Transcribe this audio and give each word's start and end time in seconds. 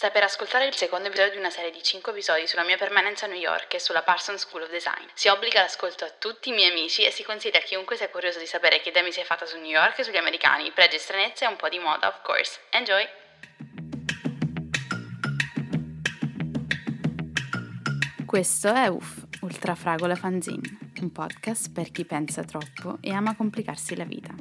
Stai 0.00 0.12
per 0.12 0.22
ascoltare 0.22 0.64
il 0.64 0.74
secondo 0.74 1.08
episodio 1.08 1.32
di 1.32 1.36
una 1.36 1.50
serie 1.50 1.70
di 1.70 1.82
5 1.82 2.12
episodi 2.12 2.46
sulla 2.46 2.64
mia 2.64 2.78
permanenza 2.78 3.26
a 3.26 3.28
New 3.28 3.38
York 3.38 3.74
e 3.74 3.78
sulla 3.78 4.00
Parsons 4.00 4.40
School 4.40 4.62
of 4.62 4.70
Design. 4.70 5.04
Si 5.12 5.28
obbliga 5.28 5.60
l'ascolto 5.60 6.06
a 6.06 6.10
tutti 6.18 6.48
i 6.48 6.52
miei 6.52 6.70
amici 6.70 7.04
e 7.04 7.10
si 7.10 7.22
consiglia 7.22 7.58
a 7.58 7.62
chiunque 7.62 7.96
sia 7.96 8.08
curioso 8.08 8.38
di 8.38 8.46
sapere 8.46 8.80
che 8.80 8.88
idea 8.88 9.02
mi 9.02 9.12
si 9.12 9.20
è 9.20 9.24
fatta 9.24 9.44
su 9.44 9.58
New 9.58 9.68
York 9.68 9.98
e 9.98 10.02
sugli 10.02 10.16
americani, 10.16 10.70
pregi 10.70 10.96
e 10.96 10.98
stranezze 11.00 11.44
e 11.44 11.48
un 11.48 11.56
po' 11.56 11.68
di 11.68 11.78
moda, 11.78 12.08
of 12.08 12.22
course. 12.22 12.60
Enjoy! 12.70 13.06
Questo 18.24 18.72
è 18.72 18.86
UF, 18.86 19.26
Ultra 19.42 19.74
Fragola 19.74 20.14
Fanzine, 20.14 20.78
un 20.98 21.12
podcast 21.12 21.72
per 21.74 21.90
chi 21.90 22.06
pensa 22.06 22.42
troppo 22.42 22.96
e 23.02 23.12
ama 23.12 23.36
complicarsi 23.36 23.94
la 23.94 24.04
vita. 24.04 24.32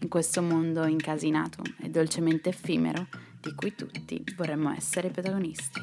In 0.00 0.08
questo 0.08 0.42
mondo 0.42 0.84
incasinato 0.86 1.62
e 1.80 1.88
dolcemente 1.88 2.48
effimero, 2.48 3.06
di 3.44 3.54
cui 3.54 3.74
tutti 3.74 4.24
vorremmo 4.36 4.72
essere 4.72 5.10
protagonisti. 5.10 5.80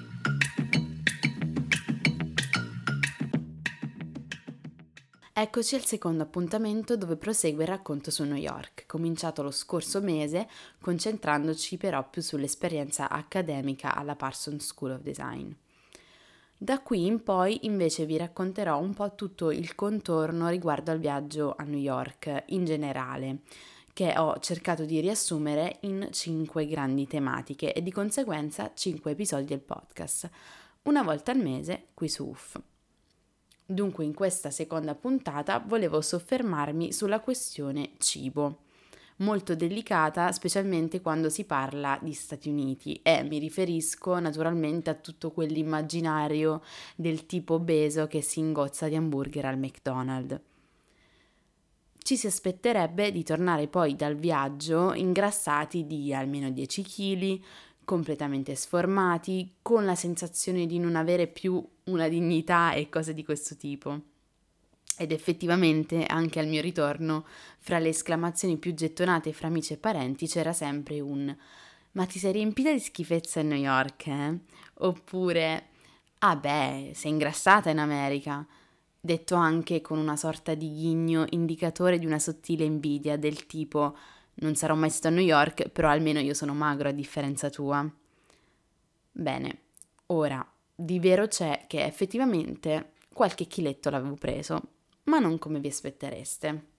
Eccoci 5.34 5.75
al 5.75 5.86
secondo 5.86 6.24
appuntamento 6.24 6.97
dove 6.97 7.18
prosegue 7.18 7.64
il 7.64 7.70
racconto 7.70 8.10
su 8.10 8.24
New 8.24 8.36
York, 8.36 8.86
cominciato 8.87 9.43
lo 9.43 9.51
scorso 9.51 10.01
mese, 10.01 10.47
concentrandoci 10.82 11.78
però 11.78 12.07
più 12.10 12.21
sull'esperienza 12.21 13.10
accademica 13.10 13.96
alla 13.96 14.15
Parsons 14.15 14.65
School 14.65 14.92
of 14.92 15.01
Design. 15.01 15.51
Da 16.57 16.79
qui 16.82 17.06
in 17.06 17.23
poi 17.23 17.65
invece 17.65 18.06
vi 18.06 18.18
racconterò 18.18 18.79
un 18.79 18.93
po' 18.93 19.15
tutto 19.15 19.51
il 19.51 19.73
contorno 19.73 20.50
riguardo 20.50 20.92
al 20.92 21.00
viaggio 21.00 21.56
a 21.57 21.64
New 21.64 21.79
York 21.79 22.43
in 22.48 22.65
generale, 22.65 23.39
che 24.01 24.18
ho 24.18 24.39
cercato 24.39 24.83
di 24.83 25.00
riassumere 25.00 25.78
in 25.82 26.07
cinque 26.09 26.65
grandi 26.65 27.05
tematiche 27.05 27.71
e 27.71 27.83
di 27.83 27.92
conseguenza 27.92 28.71
cinque 28.73 29.11
episodi 29.11 29.46
del 29.46 29.59
podcast, 29.59 30.28
una 30.83 31.04
volta 31.04 31.32
al 31.32 31.37
mese 31.37 31.89
qui 31.93 32.09
su 32.09 32.25
UF. 32.25 32.59
Dunque 33.64 34.03
in 34.03 34.16
questa 34.16 34.50
seconda 34.50 34.95
puntata 34.95 35.59
volevo 35.59 36.02
soffermarmi 36.02 36.92
sulla 36.92 37.20
questione 37.20 37.92
cibo, 38.00 38.64
molto 39.17 39.53
delicata 39.53 40.31
specialmente 40.31 41.00
quando 41.00 41.30
si 41.30 41.44
parla 41.44 42.00
di 42.02 42.14
Stati 42.14 42.50
Uniti 42.50 43.02
e 43.04 43.22
mi 43.22 43.38
riferisco 43.38 44.17
naturalmente 44.17 44.89
a 44.89 44.95
tutto 44.95 45.30
quell'immaginario 45.30 46.64
del 46.95 47.28
tipo 47.28 47.54
obeso 47.54 48.08
che 48.08 48.22
si 48.23 48.39
ingozza 48.39 48.88
di 48.88 48.95
hamburger 48.95 49.45
al 49.45 49.59
McDonald's 49.59 50.50
ci 52.04 52.18
si 52.18 52.28
aspetterebbe 52.28 53.12
di 53.12 53.24
tornare 53.24 53.68
poi 53.68 53.96
dal 53.96 54.16
viaggio 54.16 54.94
ingrassati 54.94 55.86
di 55.86 56.14
almeno 56.14 56.50
10 56.50 56.82
kg, 56.84 57.40
completamente 57.84 58.56
sformati, 58.56 59.56
con 59.62 59.86
la 59.86 59.96
sensazione 59.96 60.66
di 60.66 60.80
non 60.80 60.96
avere 60.96 61.28
più 61.28 61.64
una 61.86 62.08
dignità 62.08 62.74
e 62.74 62.90
cose 62.90 63.14
di 63.14 63.24
questo 63.24 63.56
tipo. 63.56 64.00
Ed 64.98 65.12
effettivamente 65.12 66.06
anche 66.06 66.40
al 66.40 66.48
mio 66.48 66.62
ritorno, 66.62 67.26
fra 67.60 67.80
le 67.80 67.90
esclamazioni 67.90 68.58
più 68.58 68.74
gettonate 68.74 69.34
fra 69.34 69.48
amici 69.48 69.74
e 69.74 69.78
parenti 69.78 70.28
c'era 70.28 70.54
sempre 70.54 71.00
un 71.00 71.36
Ma 71.94 72.06
ti 72.06 72.20
sei 72.20 72.34
riempita 72.34 72.72
di 72.72 72.80
schifezza 72.80 73.40
a 73.40 73.44
New 73.44 73.58
York, 73.58 74.08
eh? 74.08 74.38
Oppure 74.76 75.70
Ah 76.24 76.36
beh, 76.36 76.92
sei 76.94 77.12
ingrassata 77.12 77.72
in 77.72 77.80
America 77.80 78.46
detto 79.02 79.34
anche 79.36 79.82
con 79.82 79.98
una 79.98 80.16
sorta 80.16 80.54
di 80.54 80.72
ghigno 80.72 81.26
indicatore 81.32 81.98
di 81.98 82.06
una 82.06 82.20
sottile 82.20 82.64
invidia 82.64 83.18
del 83.18 83.48
tipo 83.48 83.98
non 84.36 84.56
sarò 84.56 84.76
mai 84.76 84.90
stato 84.90 85.08
a 85.08 85.12
New 85.18 85.24
York, 85.26 85.70
però 85.70 85.90
almeno 85.90 86.20
io 86.20 86.34
sono 86.34 86.54
magro 86.54 86.90
a 86.90 86.94
differenza 86.94 87.50
tua. 87.50 87.90
Bene, 89.12 89.60
ora, 90.08 90.46
di 90.74 91.00
vero 91.00 91.28
c'è 91.28 91.66
che 91.68 91.84
effettivamente 91.84 92.94
qualche 93.14 93.46
chiletto 93.46 93.90
l'avevo 93.90 94.16
preso, 94.16 94.62
ma 95.04 95.20
non 95.20 95.38
come 95.38 95.60
vi 95.60 95.68
aspettereste. 95.68 96.70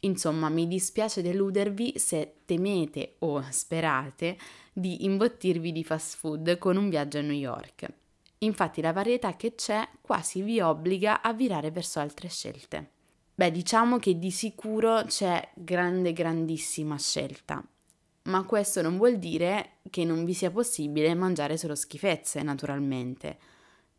Insomma, 0.00 0.48
mi 0.48 0.66
dispiace 0.66 1.22
deludervi 1.22 1.94
se 1.96 2.34
temete 2.44 3.16
o 3.20 3.42
sperate 3.50 4.36
di 4.72 5.04
imbottirvi 5.04 5.70
di 5.70 5.84
fast 5.84 6.16
food 6.16 6.58
con 6.58 6.76
un 6.76 6.88
viaggio 6.88 7.18
a 7.18 7.22
New 7.22 7.36
York. 7.36 8.01
Infatti 8.42 8.80
la 8.80 8.92
varietà 8.92 9.36
che 9.36 9.54
c'è 9.54 9.88
quasi 10.00 10.42
vi 10.42 10.60
obbliga 10.60 11.22
a 11.22 11.32
virare 11.32 11.70
verso 11.70 12.00
altre 12.00 12.28
scelte. 12.28 12.90
Beh, 13.34 13.50
diciamo 13.50 13.98
che 13.98 14.18
di 14.18 14.30
sicuro 14.30 15.04
c'è 15.04 15.50
grande, 15.54 16.12
grandissima 16.12 16.98
scelta, 16.98 17.64
ma 18.24 18.44
questo 18.44 18.82
non 18.82 18.96
vuol 18.96 19.18
dire 19.18 19.78
che 19.90 20.04
non 20.04 20.24
vi 20.24 20.34
sia 20.34 20.50
possibile 20.50 21.14
mangiare 21.14 21.56
solo 21.56 21.74
schifezze, 21.74 22.42
naturalmente. 22.42 23.38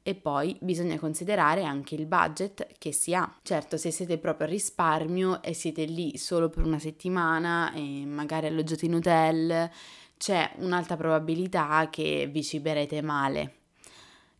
E 0.03 0.15
poi 0.15 0.57
bisogna 0.59 0.99
considerare 0.99 1.63
anche 1.63 1.95
il 1.95 2.05
budget 2.05 2.67
che 2.77 2.91
si 2.91 3.15
ha. 3.15 3.39
Certo, 3.41 3.77
se 3.77 3.91
siete 3.91 4.17
proprio 4.17 4.47
a 4.47 4.49
risparmio 4.49 5.41
e 5.41 5.53
siete 5.53 5.85
lì 5.85 6.17
solo 6.17 6.49
per 6.49 6.65
una 6.65 6.79
settimana 6.79 7.71
e 7.73 8.05
magari 8.05 8.47
alloggiate 8.47 8.85
in 8.85 8.95
hotel, 8.95 9.71
c'è 10.17 10.51
un'alta 10.57 10.97
probabilità 10.97 11.87
che 11.89 12.29
vi 12.29 12.43
ciberete 12.43 13.01
male 13.01 13.61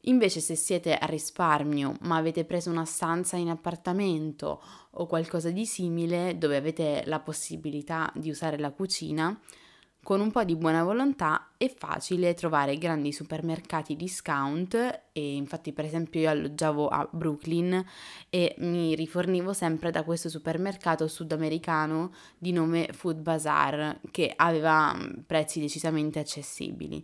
Invece 0.05 0.41
se 0.41 0.55
siete 0.55 0.95
a 0.95 1.05
risparmio 1.05 1.95
ma 2.01 2.17
avete 2.17 2.43
preso 2.43 2.69
una 2.69 2.85
stanza 2.85 3.37
in 3.37 3.49
appartamento 3.49 4.61
o 4.91 5.05
qualcosa 5.05 5.49
di 5.49 5.65
simile 5.65 6.37
dove 6.37 6.57
avete 6.57 7.03
la 7.05 7.19
possibilità 7.19 8.11
di 8.15 8.29
usare 8.29 8.57
la 8.57 8.71
cucina, 8.71 9.39
con 10.03 10.19
un 10.19 10.31
po' 10.31 10.43
di 10.43 10.57
buona 10.57 10.83
volontà 10.83 11.51
è 11.55 11.73
facile 11.73 12.33
trovare 12.33 12.77
grandi 12.77 13.13
supermercati 13.13 13.95
discount 13.95 14.73
e 15.13 15.35
infatti 15.35 15.71
per 15.71 15.85
esempio 15.85 16.19
io 16.19 16.29
alloggiavo 16.29 16.89
a 16.89 17.07
Brooklyn 17.09 17.81
e 18.29 18.53
mi 18.57 18.95
rifornivo 18.95 19.53
sempre 19.53 19.89
da 19.89 20.03
questo 20.03 20.27
supermercato 20.27 21.07
sudamericano 21.07 22.11
di 22.37 22.51
nome 22.51 22.89
Food 22.91 23.19
Bazaar 23.19 24.01
che 24.11 24.33
aveva 24.35 24.93
mm, 24.93 25.21
prezzi 25.25 25.61
decisamente 25.61 26.19
accessibili. 26.19 27.01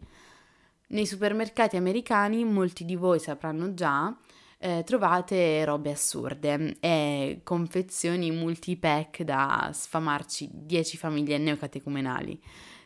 Nei 0.92 1.06
supermercati 1.06 1.78
americani, 1.78 2.44
molti 2.44 2.84
di 2.84 2.96
voi 2.96 3.20
sapranno 3.20 3.76
già, 3.76 4.12
eh, 4.58 4.82
trovate 4.84 5.64
robe 5.64 5.92
assurde 5.92 6.78
e 6.80 7.42
confezioni 7.44 8.32
multi-pack 8.32 9.22
da 9.22 9.70
sfamarci 9.72 10.50
10 10.52 10.98
famiglie 10.98 11.38
neocatecumenali. 11.38 12.42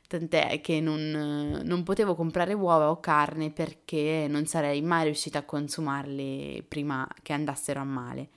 Tant'è 0.05 0.59
che 0.59 0.81
non, 0.81 1.61
non 1.63 1.83
potevo 1.83 2.13
comprare 2.13 2.51
uova 2.53 2.89
o 2.89 2.99
carne 2.99 3.51
perché 3.51 4.27
non 4.29 4.47
sarei 4.47 4.81
mai 4.81 5.05
riuscita 5.05 5.39
a 5.39 5.43
consumarle 5.43 6.61
prima 6.67 7.07
che 7.21 7.31
andassero 7.31 7.79
a 7.79 7.85
male. 7.85 8.29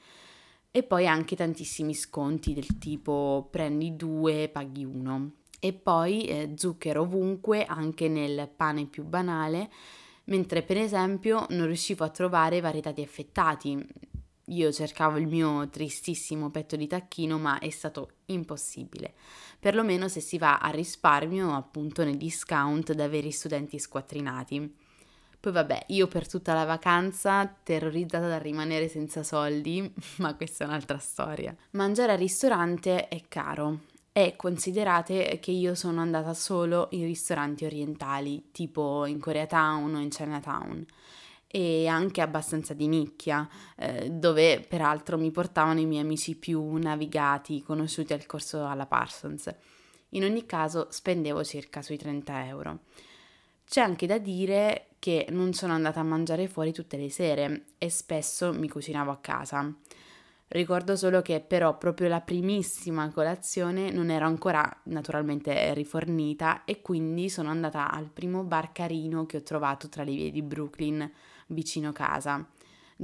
E 0.70 0.84
poi 0.84 1.08
anche 1.08 1.34
tantissimi 1.34 1.92
sconti 1.92 2.54
del 2.54 2.78
tipo 2.78 3.48
prendi 3.50 3.96
due, 3.96 4.48
paghi 4.48 4.84
uno 4.84 5.32
e 5.60 5.72
poi 5.72 6.24
eh, 6.26 6.52
zucchero 6.56 7.02
ovunque, 7.02 7.64
anche 7.64 8.08
nel 8.08 8.48
pane 8.54 8.86
più 8.86 9.04
banale, 9.04 9.70
mentre 10.24 10.62
per 10.62 10.76
esempio 10.78 11.46
non 11.50 11.66
riuscivo 11.66 12.04
a 12.04 12.10
trovare 12.10 12.60
varietà 12.60 12.92
di 12.92 13.02
affettati. 13.02 13.86
Io 14.50 14.72
cercavo 14.72 15.18
il 15.18 15.26
mio 15.26 15.68
tristissimo 15.68 16.50
petto 16.50 16.76
di 16.76 16.86
tacchino, 16.86 17.36
ma 17.36 17.58
è 17.58 17.70
stato 17.70 18.10
impossibile. 18.26 19.14
Perlomeno 19.58 20.06
se 20.08 20.20
si 20.20 20.38
va 20.38 20.58
a 20.58 20.70
risparmio, 20.70 21.52
appunto 21.52 22.04
nei 22.04 22.16
discount 22.16 22.92
da 22.92 23.08
veri 23.08 23.32
studenti 23.32 23.78
squattrinati. 23.78 24.74
Poi 25.40 25.52
vabbè, 25.52 25.86
io 25.88 26.06
per 26.06 26.28
tutta 26.28 26.54
la 26.54 26.64
vacanza 26.64 27.46
terrorizzata 27.62 28.28
da 28.28 28.38
rimanere 28.38 28.88
senza 28.88 29.22
soldi, 29.22 29.92
ma 30.18 30.34
questa 30.34 30.64
è 30.64 30.66
un'altra 30.68 30.98
storia. 30.98 31.54
Mangiare 31.72 32.12
al 32.12 32.18
ristorante 32.18 33.08
è 33.08 33.22
caro 33.28 33.80
e 34.16 34.34
considerate 34.34 35.38
che 35.42 35.50
io 35.50 35.74
sono 35.74 36.00
andata 36.00 36.32
solo 36.32 36.88
in 36.92 37.04
ristoranti 37.04 37.66
orientali, 37.66 38.48
tipo 38.50 39.04
in 39.04 39.20
Koreatown 39.20 39.94
o 39.94 39.98
in 39.98 40.08
Chinatown 40.08 40.86
e 41.46 41.86
anche 41.86 42.22
abbastanza 42.22 42.72
di 42.72 42.86
nicchia, 42.86 43.46
eh, 43.76 44.08
dove 44.08 44.64
peraltro 44.66 45.18
mi 45.18 45.30
portavano 45.30 45.80
i 45.80 45.84
miei 45.84 46.00
amici 46.00 46.34
più 46.34 46.76
navigati, 46.76 47.62
conosciuti 47.62 48.14
al 48.14 48.24
corso 48.24 48.66
alla 48.66 48.86
Parsons. 48.86 49.54
In 50.10 50.24
ogni 50.24 50.46
caso 50.46 50.86
spendevo 50.88 51.44
circa 51.44 51.82
sui 51.82 51.98
30 51.98 52.46
euro. 52.46 52.78
C'è 53.68 53.82
anche 53.82 54.06
da 54.06 54.16
dire 54.16 54.92
che 54.98 55.26
non 55.28 55.52
sono 55.52 55.74
andata 55.74 56.00
a 56.00 56.04
mangiare 56.04 56.48
fuori 56.48 56.72
tutte 56.72 56.96
le 56.96 57.10
sere 57.10 57.64
e 57.76 57.90
spesso 57.90 58.54
mi 58.54 58.70
cucinavo 58.70 59.10
a 59.10 59.18
casa. 59.18 59.70
Ricordo 60.48 60.94
solo 60.94 61.22
che 61.22 61.40
però 61.40 61.76
proprio 61.76 62.08
la 62.08 62.20
primissima 62.20 63.10
colazione 63.10 63.90
non 63.90 64.10
era 64.10 64.26
ancora 64.26 64.80
naturalmente 64.84 65.74
rifornita 65.74 66.64
e 66.64 66.82
quindi 66.82 67.28
sono 67.28 67.50
andata 67.50 67.90
al 67.90 68.10
primo 68.10 68.44
bar 68.44 68.70
carino 68.70 69.26
che 69.26 69.38
ho 69.38 69.42
trovato 69.42 69.88
tra 69.88 70.04
le 70.04 70.14
vie 70.14 70.30
di 70.30 70.42
Brooklyn 70.42 71.10
vicino 71.48 71.90
casa. 71.90 72.48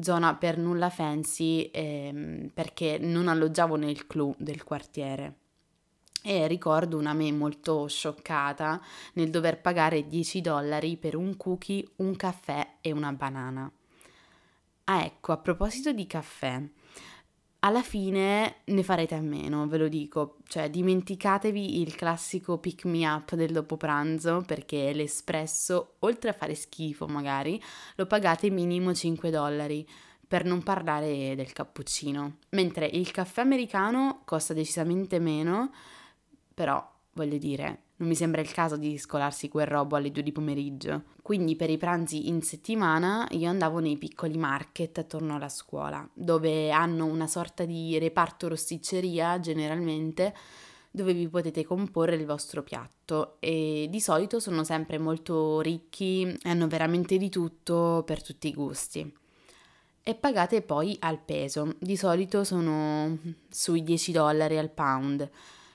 Zona 0.00 0.36
per 0.36 0.56
nulla 0.56 0.88
fancy 0.88 1.68
ehm, 1.72 2.50
perché 2.54 2.98
non 2.98 3.26
alloggiavo 3.26 3.74
nel 3.76 4.06
clou 4.06 4.34
del 4.38 4.62
quartiere. 4.64 5.36
e 6.24 6.46
ricordo 6.46 6.96
una 6.96 7.14
me 7.14 7.32
molto 7.32 7.88
scioccata 7.88 8.80
nel 9.14 9.30
dover 9.30 9.60
pagare 9.60 10.06
10 10.06 10.40
dollari 10.40 10.96
per 10.96 11.16
un 11.16 11.36
cookie, 11.36 11.84
un 11.96 12.14
caffè 12.14 12.76
e 12.80 12.92
una 12.92 13.12
banana. 13.12 13.70
Ah 14.84 15.04
ecco, 15.04 15.32
a 15.32 15.36
proposito 15.38 15.92
di 15.92 16.06
caffè, 16.06 16.62
alla 17.64 17.82
fine 17.82 18.56
ne 18.64 18.82
farete 18.82 19.14
a 19.14 19.20
meno, 19.20 19.66
ve 19.68 19.78
lo 19.78 19.88
dico, 19.88 20.38
cioè 20.48 20.68
dimenticatevi 20.68 21.80
il 21.80 21.94
classico 21.94 22.58
pick 22.58 22.84
me 22.84 23.06
up 23.06 23.34
del 23.34 23.52
dopo 23.52 23.76
pranzo 23.76 24.42
perché 24.44 24.92
l'espresso, 24.92 25.94
oltre 26.00 26.30
a 26.30 26.34
fare 26.34 26.54
schifo 26.54 27.06
magari, 27.06 27.62
lo 27.96 28.06
pagate 28.06 28.50
minimo 28.50 28.92
5 28.92 29.30
dollari 29.30 29.88
per 30.26 30.44
non 30.44 30.62
parlare 30.62 31.34
del 31.36 31.52
cappuccino, 31.52 32.38
mentre 32.50 32.86
il 32.86 33.10
caffè 33.10 33.42
americano 33.42 34.22
costa 34.24 34.54
decisamente 34.54 35.18
meno 35.18 35.70
però 36.54 36.86
voglio 37.14 37.38
dire, 37.38 37.82
non 38.02 38.10
mi 38.10 38.16
sembra 38.16 38.40
il 38.40 38.52
caso 38.52 38.76
di 38.76 38.98
scolarsi 38.98 39.48
quel 39.48 39.66
robo 39.66 39.94
alle 39.94 40.10
due 40.10 40.24
di 40.24 40.32
pomeriggio. 40.32 41.04
Quindi 41.22 41.54
per 41.54 41.70
i 41.70 41.78
pranzi 41.78 42.28
in 42.28 42.42
settimana 42.42 43.28
io 43.30 43.48
andavo 43.48 43.78
nei 43.78 43.96
piccoli 43.96 44.36
market 44.36 44.98
attorno 44.98 45.36
alla 45.36 45.48
scuola, 45.48 46.06
dove 46.12 46.72
hanno 46.72 47.06
una 47.06 47.28
sorta 47.28 47.64
di 47.64 47.96
reparto 47.98 48.48
rosticceria 48.48 49.38
generalmente 49.38 50.34
dove 50.90 51.14
vi 51.14 51.28
potete 51.28 51.64
comporre 51.64 52.16
il 52.16 52.26
vostro 52.26 52.62
piatto 52.62 53.36
e 53.38 53.86
di 53.88 54.00
solito 54.00 54.40
sono 54.40 54.62
sempre 54.62 54.98
molto 54.98 55.60
ricchi 55.60 56.36
hanno 56.42 56.66
veramente 56.66 57.16
di 57.16 57.30
tutto 57.30 58.02
per 58.04 58.20
tutti 58.20 58.48
i 58.48 58.52
gusti. 58.52 59.16
E 60.02 60.14
pagate 60.16 60.60
poi 60.60 60.96
al 60.98 61.20
peso, 61.20 61.76
di 61.78 61.96
solito 61.96 62.42
sono 62.42 63.16
sui 63.48 63.84
10 63.84 64.10
dollari 64.10 64.58
al 64.58 64.70
pound 64.70 65.30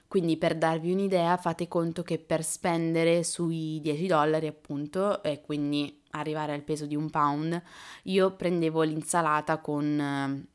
quindi 0.07 0.37
per 0.37 0.55
darvi 0.55 0.91
un'idea 0.91 1.37
fate 1.37 1.67
conto 1.67 2.03
che 2.03 2.17
per 2.17 2.43
spendere 2.43 3.23
sui 3.23 3.79
10 3.81 4.07
dollari 4.07 4.47
appunto 4.47 5.21
e 5.23 5.41
quindi 5.41 6.01
arrivare 6.11 6.53
al 6.53 6.63
peso 6.63 6.85
di 6.85 6.95
un 6.95 7.09
pound, 7.09 7.61
io 8.03 8.31
prendevo 8.35 8.81
l'insalata 8.83 9.59
con 9.59 10.45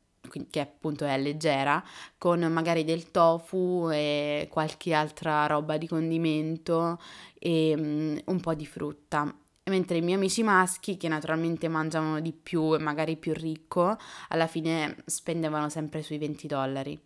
che 0.49 0.59
appunto 0.59 1.05
è 1.05 1.17
leggera, 1.17 1.83
con 2.17 2.39
magari 2.51 2.83
del 2.83 3.11
tofu 3.11 3.89
e 3.91 4.47
qualche 4.49 4.93
altra 4.93 5.45
roba 5.45 5.77
di 5.77 5.87
condimento 5.87 6.99
e 7.39 7.73
um, 7.77 8.19
un 8.25 8.39
po' 8.39 8.53
di 8.53 8.65
frutta. 8.65 9.35
Mentre 9.65 9.97
i 9.97 10.01
miei 10.01 10.17
amici 10.17 10.43
maschi, 10.43 10.97
che 10.97 11.07
naturalmente 11.07 11.67
mangiano 11.67 12.19
di 12.19 12.33
più 12.33 12.73
e 12.73 12.79
magari 12.79 13.15
più 13.15 13.33
ricco, 13.33 13.97
alla 14.29 14.47
fine 14.47 14.97
spendevano 15.05 15.69
sempre 15.69 16.01
sui 16.01 16.17
20 16.17 16.47
dollari. 16.47 16.99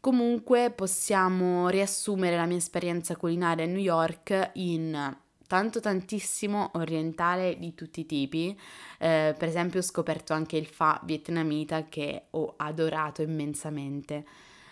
Comunque 0.00 0.70
possiamo 0.70 1.68
riassumere 1.68 2.34
la 2.34 2.46
mia 2.46 2.56
esperienza 2.56 3.16
culinaria 3.16 3.64
a 3.64 3.68
New 3.68 3.76
York 3.76 4.52
in 4.54 5.16
tanto 5.46 5.80
tantissimo 5.80 6.70
orientale 6.74 7.58
di 7.58 7.74
tutti 7.74 8.00
i 8.00 8.06
tipi. 8.06 8.58
Eh, 8.98 9.34
per 9.36 9.48
esempio 9.48 9.80
ho 9.80 9.82
scoperto 9.82 10.32
anche 10.32 10.56
il 10.56 10.66
pho 10.66 11.00
vietnamita 11.02 11.84
che 11.88 12.28
ho 12.30 12.54
adorato 12.56 13.20
immensamente. 13.20 14.24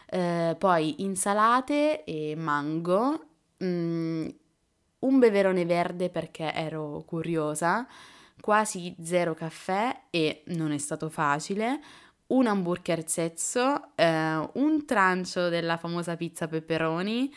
Eh, 0.06 0.56
poi 0.58 1.02
insalate 1.02 2.04
e 2.04 2.34
mango, 2.34 3.26
mm, 3.62 4.28
un 5.00 5.18
beverone 5.18 5.66
verde 5.66 6.08
perché 6.08 6.54
ero 6.54 7.02
curiosa, 7.06 7.86
quasi 8.40 8.94
zero 9.02 9.34
caffè 9.34 10.04
e 10.10 10.42
non 10.46 10.72
è 10.72 10.78
stato 10.78 11.08
facile, 11.10 11.80
un 12.28 12.46
hamburger 12.46 13.08
zezzo, 13.08 13.90
eh, 13.94 14.48
un 14.54 14.84
trancio 14.84 15.48
della 15.48 15.76
famosa 15.76 16.16
pizza 16.16 16.48
peperoni, 16.48 17.32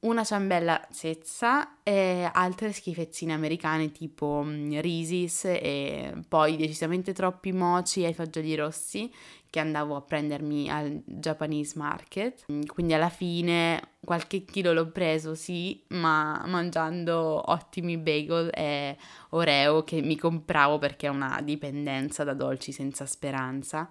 una 0.00 0.24
ciambella 0.24 0.88
zezza 0.90 1.82
e 1.82 2.28
altre 2.32 2.72
schifezzine 2.72 3.32
americane 3.32 3.92
tipo 3.92 4.42
mm, 4.44 4.78
Risis 4.80 5.44
e 5.44 6.12
poi 6.26 6.56
decisamente 6.56 7.12
troppi 7.12 7.52
mochi 7.52 8.04
ai 8.04 8.14
fagioli 8.14 8.54
rossi 8.56 9.12
che 9.48 9.60
andavo 9.60 9.94
a 9.96 10.00
prendermi 10.00 10.70
al 10.70 11.02
Japanese 11.04 11.74
Market. 11.76 12.46
Quindi 12.66 12.94
alla 12.94 13.10
fine 13.10 13.90
qualche 14.02 14.44
chilo 14.44 14.72
l'ho 14.72 14.90
preso, 14.90 15.34
sì, 15.34 15.80
ma 15.88 16.42
mangiando 16.46 17.50
ottimi 17.50 17.98
bagel 17.98 18.50
e 18.54 18.96
Oreo 19.30 19.84
che 19.84 20.00
mi 20.00 20.16
compravo 20.16 20.78
perché 20.78 21.06
è 21.06 21.10
una 21.10 21.38
dipendenza 21.44 22.24
da 22.24 22.32
dolci 22.32 22.72
senza 22.72 23.04
speranza 23.04 23.88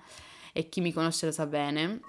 e 0.54 0.70
chi 0.70 0.82
mi 0.82 0.92
conosce 0.92 1.28
lo 1.28 1.32
sa 1.32 1.46
bene. 1.46 2.00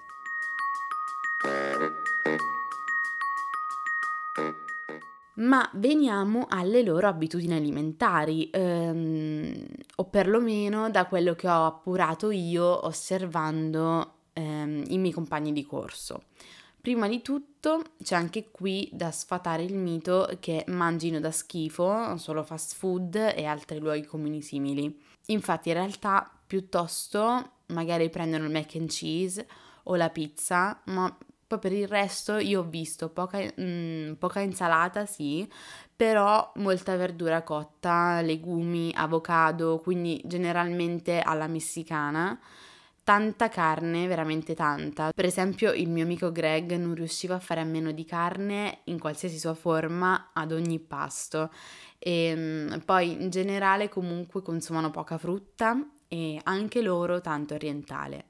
Ma 5.35 5.69
veniamo 5.75 6.47
alle 6.49 6.83
loro 6.83 7.09
abitudini 7.09 7.55
alimentari, 7.55 8.51
ehm, 8.51 9.67
o 9.97 10.05
perlomeno 10.05 10.91
da 10.91 11.07
quello 11.07 11.35
che 11.35 11.49
ho 11.49 11.67
appurato 11.67 12.31
io 12.31 12.87
osservando 12.87 14.13
ehm, 14.35 14.85
i 14.89 14.99
miei 14.99 15.13
compagni 15.13 15.53
di 15.53 15.65
corso. 15.65 16.25
Prima 16.83 17.09
di 17.09 17.23
tutto 17.23 17.83
c'è 18.03 18.17
anche 18.17 18.51
qui 18.51 18.89
da 18.93 19.11
sfatare 19.11 19.63
il 19.63 19.77
mito 19.77 20.29
che 20.41 20.65
mangino 20.67 21.21
da 21.21 21.31
schifo 21.31 22.17
solo 22.17 22.43
fast 22.43 22.75
food 22.75 23.15
e 23.15 23.45
altri 23.45 23.79
luoghi 23.79 24.05
comuni 24.05 24.43
simili. 24.43 25.01
Infatti 25.27 25.69
in 25.69 25.75
realtà 25.77 26.29
piuttosto 26.45 27.62
magari 27.73 28.09
prendono 28.11 28.45
il 28.45 28.51
mac 28.51 28.75
and 28.77 28.89
cheese 28.89 29.47
o 29.85 29.97
la 29.97 30.11
pizza, 30.11 30.81
ma 30.87 31.15
poi 31.53 31.59
per 31.59 31.73
il 31.73 31.87
resto 31.87 32.39
io 32.39 32.61
ho 32.61 32.65
visto 32.65 33.11
poca, 33.11 33.39
mm, 33.61 34.15
poca 34.15 34.41
insalata, 34.41 35.05
sì, 35.05 35.47
però 35.95 36.51
molta 36.57 36.97
verdura 36.97 37.43
cotta, 37.43 38.23
legumi, 38.23 38.91
avocado, 38.95 39.79
quindi 39.79 40.21
generalmente 40.25 41.21
alla 41.21 41.47
messicana. 41.49 42.39
Tanta 43.05 43.49
carne, 43.49 44.07
veramente 44.07 44.55
tanta. 44.55 45.13
Per 45.13 45.25
esempio, 45.25 45.73
il 45.73 45.91
mio 45.91 46.05
amico 46.05 46.31
Greg 46.33 46.73
non 46.77 46.95
riusciva 46.95 47.35
a 47.35 47.41
fare 47.41 47.61
a 47.61 47.65
meno 47.65 47.91
di 47.91 48.05
carne 48.05 48.79
in 48.85 48.99
qualsiasi 48.99 49.39
sua 49.39 49.55
forma 49.55 50.31
ad 50.33 50.53
ogni 50.53 50.79
pasto. 50.79 51.51
E 51.99 52.33
mm, 52.35 52.79
poi 52.85 53.11
in 53.23 53.29
generale 53.29 53.89
comunque 53.89 54.41
consumano 54.41 54.91
poca 54.91 55.19
frutta 55.19 55.77
e 56.13 56.39
anche 56.43 56.83
loro 56.83 57.23
tanto 57.23 57.55
orientale. 57.55 58.27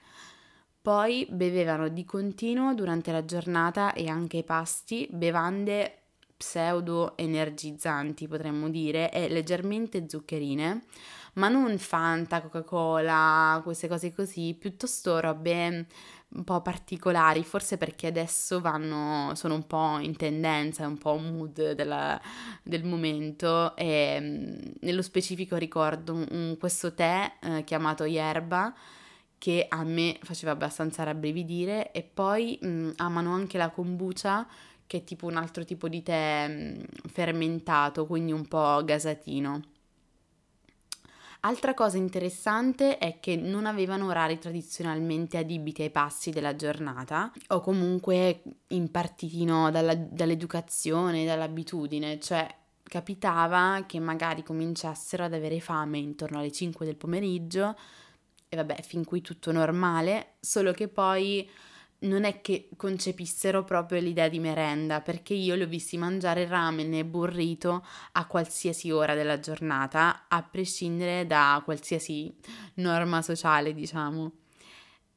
Poi 0.80 1.26
bevevano 1.28 1.88
di 1.88 2.04
continuo 2.04 2.74
durante 2.74 3.10
la 3.10 3.24
giornata 3.24 3.92
e 3.92 4.06
anche 4.08 4.38
i 4.38 4.44
pasti 4.44 5.08
bevande 5.10 5.96
pseudo 6.36 7.16
energizzanti, 7.16 8.28
potremmo 8.28 8.68
dire, 8.70 9.10
e 9.10 9.28
leggermente 9.28 10.08
zuccherine, 10.08 10.84
ma 11.34 11.48
non 11.48 11.76
Fanta, 11.78 12.40
Coca-Cola, 12.40 13.60
queste 13.64 13.88
cose 13.88 14.12
così, 14.12 14.54
piuttosto 14.56 15.18
robe 15.18 15.86
un 16.34 16.44
po' 16.44 16.60
particolari, 16.62 17.44
forse 17.44 17.76
perché 17.76 18.06
adesso 18.06 18.60
vanno, 18.60 19.34
sono 19.34 19.54
un 19.54 19.66
po' 19.66 19.98
in 19.98 20.16
tendenza, 20.16 20.84
è 20.84 20.86
un 20.86 20.98
po' 20.98 21.12
un 21.12 21.34
mood 21.36 21.72
della, 21.72 22.20
del 22.62 22.84
momento 22.84 23.76
e 23.76 24.18
mm, 24.20 24.58
nello 24.80 25.02
specifico 25.02 25.56
ricordo 25.56 26.14
un, 26.14 26.56
questo 26.58 26.94
tè 26.94 27.32
eh, 27.40 27.64
chiamato 27.64 28.04
Yerba 28.04 28.74
che 29.38 29.66
a 29.68 29.82
me 29.82 30.18
faceva 30.22 30.52
abbastanza 30.52 31.02
rabbrividire 31.02 31.90
e 31.92 32.02
poi 32.02 32.58
mh, 32.60 32.68
mm, 32.68 32.90
amano 32.96 33.32
anche 33.32 33.58
la 33.58 33.70
kombucha 33.70 34.46
che 34.86 34.98
è 34.98 35.04
tipo 35.04 35.26
un 35.26 35.36
altro 35.36 35.64
tipo 35.64 35.88
di 35.88 36.02
tè 36.02 36.48
mh, 36.48 36.52
mm, 36.52 36.82
fermentato, 37.10 38.06
quindi 38.06 38.32
un 38.32 38.46
po' 38.46 38.82
gasatino. 38.84 39.71
Altra 41.44 41.74
cosa 41.74 41.96
interessante 41.96 42.98
è 42.98 43.18
che 43.18 43.34
non 43.34 43.66
avevano 43.66 44.06
orari 44.06 44.38
tradizionalmente 44.38 45.38
adibiti 45.38 45.82
ai 45.82 45.90
passi 45.90 46.30
della 46.30 46.54
giornata 46.54 47.32
o 47.48 47.60
comunque 47.60 48.42
impartiti 48.68 49.44
no, 49.44 49.68
dalla, 49.72 49.96
dall'educazione, 49.96 51.24
dall'abitudine, 51.24 52.20
cioè 52.20 52.48
capitava 52.84 53.82
che 53.88 53.98
magari 53.98 54.44
cominciassero 54.44 55.24
ad 55.24 55.34
avere 55.34 55.58
fame 55.58 55.98
intorno 55.98 56.38
alle 56.38 56.52
5 56.52 56.86
del 56.86 56.94
pomeriggio 56.94 57.76
e 58.48 58.54
vabbè, 58.54 58.80
fin 58.82 59.04
qui 59.04 59.20
tutto 59.20 59.50
normale, 59.50 60.34
solo 60.38 60.70
che 60.70 60.86
poi 60.86 61.48
non 62.02 62.24
è 62.24 62.40
che 62.40 62.68
concepissero 62.76 63.64
proprio 63.64 64.00
l'idea 64.00 64.28
di 64.28 64.38
merenda, 64.38 65.00
perché 65.00 65.34
io 65.34 65.54
li 65.54 65.62
ho 65.62 65.66
visti 65.66 65.96
mangiare 65.98 66.46
ramen 66.46 66.94
e 66.94 67.04
burrito 67.04 67.84
a 68.12 68.26
qualsiasi 68.26 68.90
ora 68.90 69.14
della 69.14 69.38
giornata, 69.38 70.24
a 70.28 70.42
prescindere 70.42 71.26
da 71.26 71.60
qualsiasi 71.64 72.34
norma 72.74 73.22
sociale, 73.22 73.74
diciamo. 73.74 74.32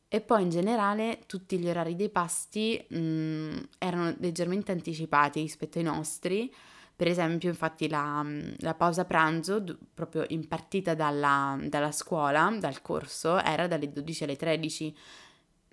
E 0.08 0.22
poi 0.22 0.44
in 0.44 0.50
generale 0.50 1.24
tutti 1.26 1.58
gli 1.58 1.68
orari 1.68 1.96
dei 1.96 2.10
pasti 2.10 2.84
mh, 2.88 2.98
mm, 2.98 3.58
erano 3.78 4.16
leggermente 4.20 4.72
anticipati 4.72 5.42
rispetto 5.42 5.78
ai 5.78 5.84
nostri. 5.84 6.54
Per 6.96 7.08
esempio, 7.08 7.50
infatti, 7.50 7.90
la, 7.90 8.26
la 8.60 8.74
pausa 8.76 9.04
pranzo, 9.04 9.62
proprio 9.94 10.24
impartita 10.30 10.94
dalla, 10.94 11.58
dalla 11.68 11.92
scuola, 11.92 12.56
dal 12.58 12.82
corso, 12.82 13.42
era 13.42 13.68
dalle 13.68 13.92
12 13.92 14.24
alle 14.24 14.36
13 14.38 14.96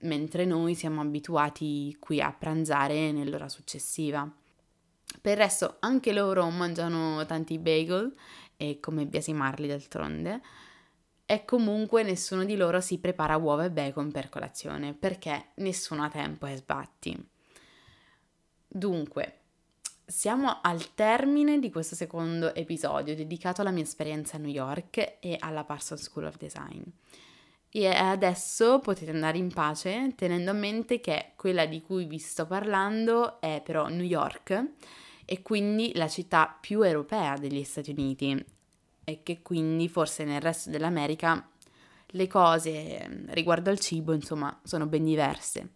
mentre 0.02 0.44
noi 0.44 0.74
siamo 0.74 1.00
abituati 1.00 1.96
qui 1.98 2.20
a 2.20 2.32
pranzare 2.32 3.12
nell'ora 3.12 3.48
successiva. 3.48 4.30
Per 5.20 5.32
il 5.32 5.38
resto 5.38 5.76
anche 5.80 6.12
loro 6.12 6.48
mangiano 6.48 7.24
tanti 7.26 7.58
bagel 7.58 8.14
e 8.56 8.80
come 8.80 9.06
biasimarli 9.06 9.66
d'altronde 9.66 10.40
e 11.26 11.44
comunque 11.44 12.02
nessuno 12.02 12.44
di 12.44 12.56
loro 12.56 12.80
si 12.80 12.98
prepara 12.98 13.36
uova 13.36 13.64
e 13.64 13.70
bacon 13.70 14.10
per 14.10 14.28
colazione 14.28 14.94
perché 14.94 15.50
nessuno 15.56 16.04
ha 16.04 16.08
tempo 16.08 16.46
e 16.46 16.56
sbatti. 16.56 17.28
Dunque, 18.68 19.38
siamo 20.06 20.60
al 20.62 20.94
termine 20.94 21.58
di 21.58 21.70
questo 21.70 21.94
secondo 21.94 22.54
episodio 22.54 23.14
dedicato 23.14 23.60
alla 23.60 23.70
mia 23.70 23.82
esperienza 23.82 24.36
a 24.36 24.40
New 24.40 24.50
York 24.50 25.18
e 25.20 25.36
alla 25.38 25.64
Parsons 25.64 26.02
School 26.02 26.26
of 26.26 26.36
Design. 26.36 26.82
E 27.74 27.86
adesso 27.86 28.80
potete 28.80 29.12
andare 29.12 29.38
in 29.38 29.50
pace 29.50 30.12
tenendo 30.14 30.50
a 30.50 30.52
mente 30.52 31.00
che 31.00 31.32
quella 31.36 31.64
di 31.64 31.80
cui 31.80 32.04
vi 32.04 32.18
sto 32.18 32.46
parlando 32.46 33.40
è 33.40 33.62
però 33.64 33.88
New 33.88 34.04
York 34.04 34.72
e 35.24 35.40
quindi 35.40 35.92
la 35.94 36.06
città 36.06 36.54
più 36.60 36.82
europea 36.82 37.34
degli 37.38 37.64
Stati 37.64 37.90
Uniti 37.92 38.44
e 39.04 39.22
che 39.22 39.40
quindi 39.40 39.88
forse 39.88 40.24
nel 40.24 40.42
resto 40.42 40.68
dell'America 40.68 41.48
le 42.08 42.26
cose 42.26 43.24
riguardo 43.28 43.70
al 43.70 43.78
cibo 43.78 44.12
insomma 44.12 44.54
sono 44.62 44.84
ben 44.84 45.04
diverse. 45.04 45.70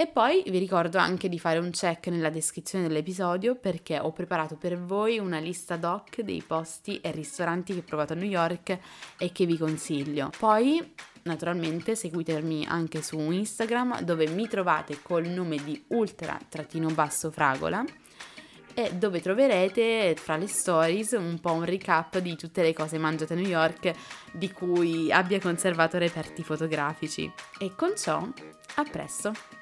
E 0.00 0.06
poi 0.06 0.42
vi 0.46 0.56
ricordo 0.56 0.96
anche 0.96 1.28
di 1.28 1.38
fare 1.38 1.58
un 1.58 1.68
check 1.72 2.06
nella 2.06 2.30
descrizione 2.30 2.88
dell'episodio 2.88 3.56
perché 3.56 3.98
ho 3.98 4.12
preparato 4.12 4.56
per 4.56 4.78
voi 4.78 5.18
una 5.18 5.38
lista 5.38 5.76
doc 5.76 6.22
dei 6.22 6.42
posti 6.42 6.98
e 7.02 7.10
ristoranti 7.10 7.74
che 7.74 7.80
ho 7.80 7.82
provato 7.82 8.14
a 8.14 8.16
New 8.16 8.26
York 8.26 8.78
e 9.18 9.30
che 9.30 9.44
vi 9.44 9.58
consiglio. 9.58 10.30
Poi, 10.38 10.94
naturalmente, 11.24 11.96
seguitemi 11.96 12.64
anche 12.66 13.02
su 13.02 13.18
Instagram 13.18 14.00
dove 14.00 14.26
mi 14.28 14.48
trovate 14.48 15.02
col 15.02 15.26
nome 15.26 15.62
di 15.62 15.84
ultra-fragola 15.88 17.84
e 18.72 18.94
dove 18.94 19.20
troverete 19.20 20.14
fra 20.16 20.38
le 20.38 20.46
stories 20.46 21.10
un 21.10 21.40
po' 21.40 21.52
un 21.52 21.66
recap 21.66 22.20
di 22.20 22.36
tutte 22.36 22.62
le 22.62 22.72
cose 22.72 22.96
mangiate 22.96 23.34
a 23.34 23.36
New 23.36 23.44
York 23.44 23.92
di 24.32 24.50
cui 24.50 25.12
abbia 25.12 25.38
conservato 25.38 25.98
reperti 25.98 26.42
fotografici. 26.42 27.30
E 27.58 27.74
con 27.76 27.94
ciò, 27.94 28.26
a 28.76 28.84
presto! 28.84 29.59